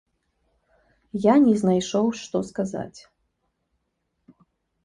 Я 1.31 1.35
не 1.43 1.53
знайшоў, 1.63 2.05
што 2.21 2.37
сказаць. 2.49 2.99